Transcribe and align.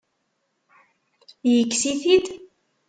Yekkes-it-id? 1.53 2.25